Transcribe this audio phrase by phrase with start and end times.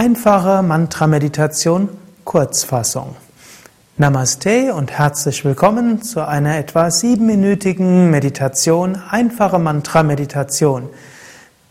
[0.00, 1.90] Einfache Mantra-Meditation,
[2.24, 3.16] Kurzfassung.
[3.98, 10.88] Namaste und herzlich willkommen zu einer etwa siebenminütigen Meditation, einfache Mantra-Meditation.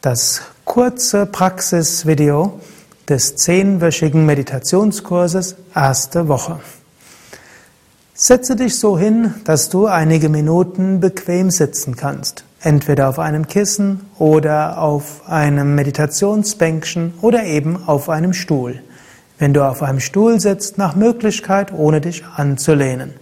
[0.01, 2.59] Das kurze Praxisvideo
[3.07, 6.59] des zehnwöchigen Meditationskurses erste Woche.
[8.13, 14.01] Setze dich so hin, dass du einige Minuten bequem sitzen kannst entweder auf einem Kissen
[14.17, 18.81] oder auf einem Meditationsbänkchen oder eben auf einem Stuhl.
[19.37, 23.13] Wenn du auf einem Stuhl sitzt, nach Möglichkeit, ohne dich anzulehnen.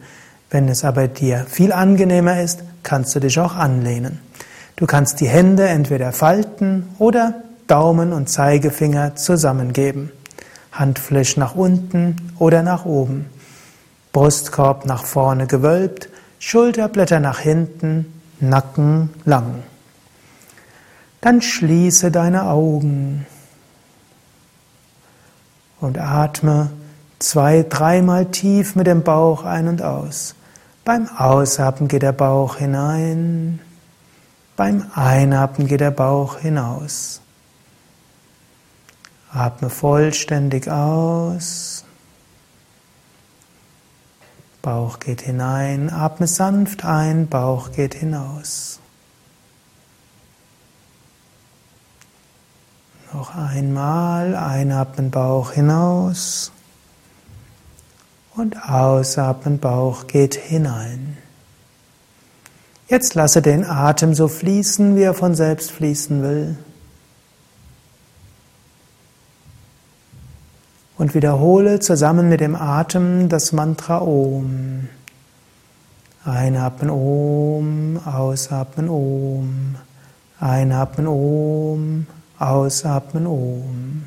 [0.50, 4.20] Wenn es aber dir viel angenehmer ist, kannst du dich auch anlehnen.
[4.78, 10.12] Du kannst die Hände entweder falten oder Daumen und Zeigefinger zusammengeben.
[10.72, 13.26] Handfläche nach unten oder nach oben.
[14.14, 16.10] Brustkorb nach vorne gewölbt,
[16.40, 19.64] Schulterblätter nach hinten, Nacken lang.
[21.22, 23.26] Dann schließe deine Augen
[25.80, 26.72] und atme
[27.20, 30.36] zwei, dreimal tief mit dem Bauch ein und aus.
[30.86, 33.60] Beim Ausatmen geht der Bauch hinein,
[34.56, 37.22] beim Einatmen geht der Bauch hinaus.
[39.32, 41.84] Atme vollständig aus.
[44.62, 48.80] Bauch geht hinein, atme sanft ein, Bauch geht hinaus.
[53.14, 56.52] Noch einmal einatmen, Bauch hinaus
[58.36, 61.18] und ausatmen, Bauch geht hinein.
[62.90, 66.58] Jetzt lasse den Atem so fließen, wie er von selbst fließen will.
[70.98, 74.90] Und wiederhole zusammen mit dem Atem das Mantra Om.
[76.26, 79.76] Einatmen Om, ausatmen Om,
[80.40, 84.04] einatmen Om, ausatmen Om.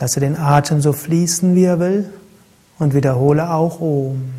[0.00, 2.10] Lasse den Atem so fließen, wie er will
[2.78, 4.32] und wiederhole auch Om.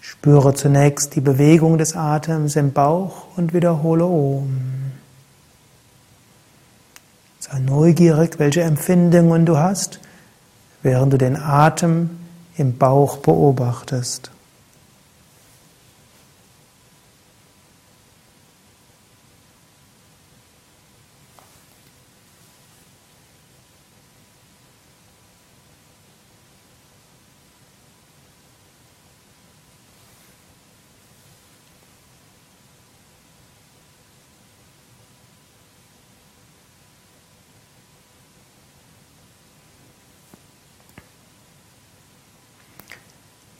[0.00, 4.81] Spüre zunächst die Bewegung des Atems im Bauch und wiederhole Om.
[7.52, 10.00] Sei neugierig, welche Empfindungen du hast,
[10.82, 12.08] während du den Atem
[12.56, 14.30] im Bauch beobachtest.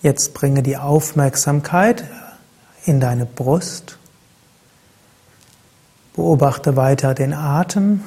[0.02, 2.04] Jetzt bringe die Aufmerksamkeit
[2.84, 3.98] in deine Brust.
[6.16, 8.00] Beobachte weiter den Atem.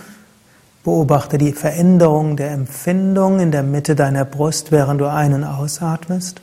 [0.84, 6.42] Beobachte die Veränderung der Empfindung in der Mitte deiner Brust, während du ein- und ausatmest.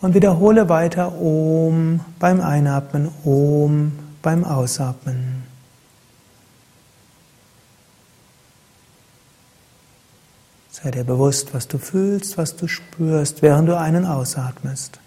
[0.00, 3.92] Und wiederhole weiter Om beim Einatmen, Om
[4.22, 5.31] beim Ausatmen.
[10.74, 15.01] Sei dir bewusst, was du fühlst, was du spürst, während du einen ausatmest.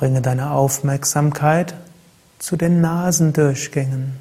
[0.00, 1.74] Bringe deine Aufmerksamkeit
[2.38, 4.16] zu den Nasendurchgängen.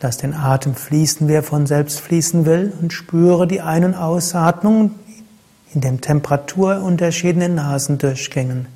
[0.00, 3.94] Lass den Atem fließen, wie er von selbst fließen will, und spüre die Ein- und
[3.94, 4.92] Ausatmung
[5.74, 8.68] in dem Temperaturunterschied in den Nasendurchgängen.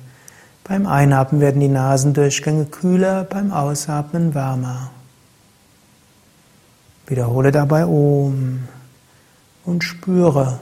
[0.63, 4.91] Beim Einatmen werden die Nasendurchgänge kühler, beim Ausatmen wärmer.
[7.07, 8.59] Wiederhole dabei Om
[9.65, 10.59] und spüre,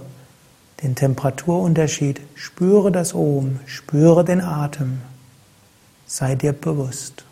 [0.83, 5.01] den Temperaturunterschied, spüre das Ohm, spüre den Atem,
[6.05, 7.25] sei dir bewusst.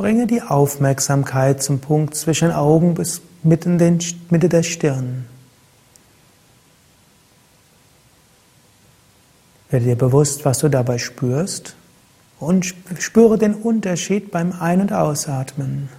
[0.00, 3.98] Bringe die Aufmerksamkeit zum Punkt zwischen Augen bis mitten den,
[4.30, 5.26] Mitte der Stirn.
[9.68, 11.76] Werde dir bewusst, was du dabei spürst
[12.38, 15.90] und spüre den Unterschied beim Ein- und Ausatmen.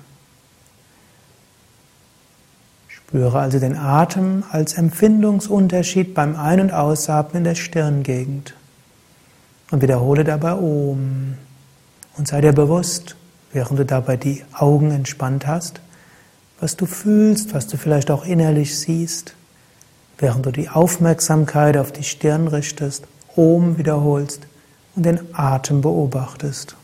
[2.88, 8.56] Spüre also den Atem als Empfindungsunterschied beim Ein- und Ausatmen in der Stirngegend.
[9.70, 11.36] Und wiederhole dabei Om.
[12.18, 13.16] Und sei dir bewusst,
[13.54, 15.82] während du dabei die Augen entspannt hast,
[16.60, 19.36] was du fühlst, was du vielleicht auch innerlich siehst,
[20.18, 23.06] während du die Aufmerksamkeit auf die Stirn richtest
[23.36, 24.48] Om wiederholst
[24.96, 26.76] und den Atem beobachtest.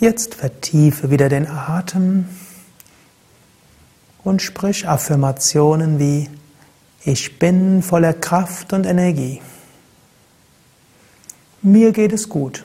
[0.00, 2.26] Jetzt vertiefe wieder den Atem
[4.24, 6.30] und sprich Affirmationen wie
[7.04, 9.42] Ich bin voller Kraft und Energie.
[11.60, 12.64] Mir geht es gut.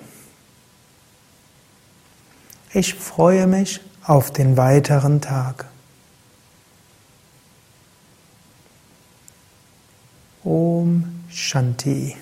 [2.72, 5.66] Ich freue mich auf den weiteren Tag.
[10.46, 12.16] Om Shanti.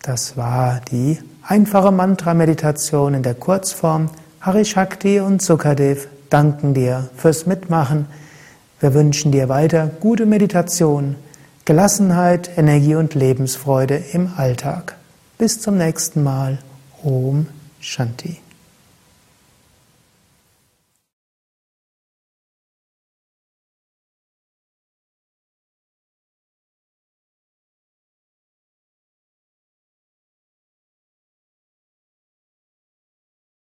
[0.00, 4.10] Das war die einfache Mantra-Meditation in der Kurzform
[4.40, 8.06] Harishakti und Sukadev danken dir fürs Mitmachen.
[8.80, 11.16] Wir wünschen dir weiter gute Meditation,
[11.64, 14.96] Gelassenheit, Energie und Lebensfreude im Alltag.
[15.38, 16.58] Bis zum nächsten Mal.
[17.02, 17.46] Om
[17.80, 18.38] Shanti.